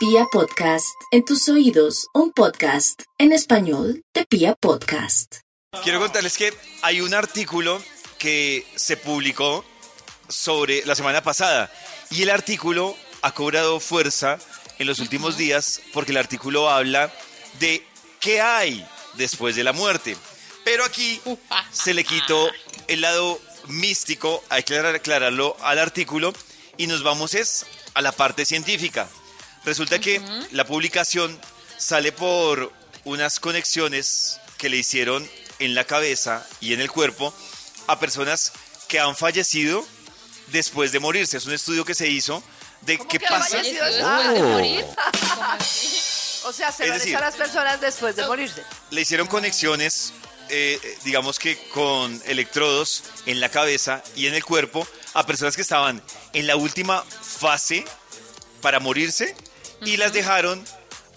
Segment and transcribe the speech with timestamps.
[0.00, 5.40] Pia Podcast, en tus oídos, un podcast en español de Pia Podcast.
[5.84, 7.82] Quiero contarles que hay un artículo
[8.18, 9.62] que se publicó
[10.26, 11.70] sobre la semana pasada
[12.10, 14.38] y el artículo ha cobrado fuerza
[14.78, 17.12] en los últimos días porque el artículo habla
[17.58, 17.86] de
[18.20, 18.82] qué hay
[19.18, 20.16] después de la muerte.
[20.64, 21.20] Pero aquí
[21.70, 22.50] se le quitó
[22.88, 23.38] el lado
[23.68, 26.32] místico, hay que aclararlo al artículo
[26.78, 29.06] y nos vamos es a la parte científica.
[29.64, 30.20] Resulta que
[30.52, 31.38] la publicación
[31.76, 32.72] sale por
[33.04, 37.34] unas conexiones que le hicieron en la cabeza y en el cuerpo
[37.86, 38.52] a personas
[38.88, 39.86] que han fallecido
[40.48, 41.36] después de morirse.
[41.36, 42.42] Es un estudio que se hizo
[42.82, 43.56] de ¿Cómo qué que han pasa.
[43.58, 44.84] fallecido después de morir?
[46.44, 48.64] O sea, se lo han decir- hecho a las personas después de morirse.
[48.90, 50.14] Le hicieron conexiones,
[50.48, 55.60] eh, digamos que con electrodos en la cabeza y en el cuerpo a personas que
[55.62, 57.84] estaban en la última fase
[58.62, 59.36] para morirse
[59.84, 60.64] y las dejaron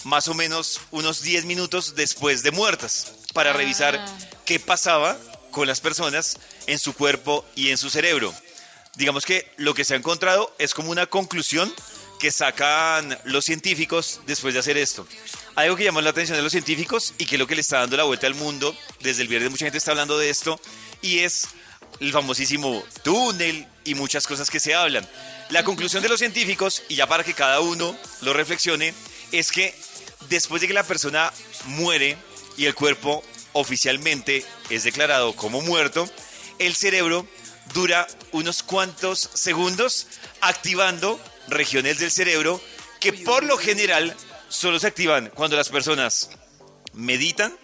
[0.03, 3.53] más o menos unos 10 minutos después de muertas para Ah.
[3.53, 4.03] revisar
[4.45, 5.17] qué pasaba
[5.51, 8.33] con las personas en su cuerpo y en su cerebro.
[8.95, 11.73] Digamos que lo que se ha encontrado es como una conclusión
[12.19, 15.07] que sacan los científicos después de hacer esto.
[15.55, 17.79] Algo que llama la atención de los científicos y que es lo que le está
[17.79, 20.59] dando la vuelta al mundo, desde el viernes mucha gente está hablando de esto,
[21.01, 21.47] y es
[21.99, 25.07] el famosísimo túnel y muchas cosas que se hablan.
[25.49, 28.93] La conclusión de los científicos, y ya para que cada uno lo reflexione,
[29.31, 29.75] es que
[30.29, 31.31] después de que la persona
[31.65, 32.17] muere
[32.57, 36.09] y el cuerpo oficialmente es declarado como muerto,
[36.59, 37.27] el cerebro
[37.73, 40.07] dura unos cuantos segundos
[40.41, 42.61] activando regiones del cerebro
[42.99, 44.15] que por lo general
[44.49, 46.29] solo se activan cuando las personas
[46.93, 47.57] meditan,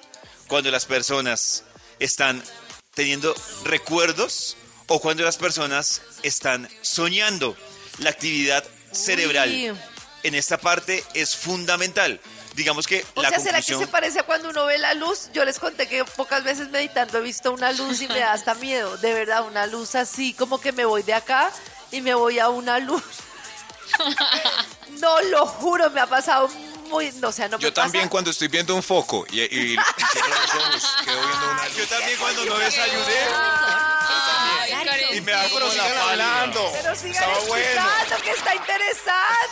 [0.47, 1.63] cuando las personas
[1.99, 2.43] están
[2.93, 4.57] teniendo recuerdos
[4.89, 7.55] o cuando las personas están soñando.
[7.99, 9.71] La actividad cerebral Uy.
[10.23, 12.19] en esta parte es fundamental.
[12.55, 13.79] Digamos que O la sea, ¿será que conclusión...
[13.81, 15.29] se parece a cuando uno ve la luz?
[15.33, 18.53] Yo les conté que pocas veces meditando he visto una luz y me da hasta
[18.55, 18.97] miedo.
[18.97, 21.51] De verdad, una luz así, como que me voy de acá
[21.91, 23.03] y me voy a una luz.
[24.99, 26.47] No, lo juro, me ha pasado
[26.89, 27.11] muy...
[27.13, 29.43] No, o sea, no me Yo también pasa- cuando estoy viendo un foco y, y-
[29.43, 29.77] y
[30.11, 33.25] cierro los ojos, quedo viendo una Yo también cuando no desayuné
[35.13, 35.33] Y me
[35.71, 36.09] sigan pálida.
[36.09, 36.71] hablando.
[36.73, 37.81] Pero sigan Estaba bueno.
[38.23, 39.47] que está interesante.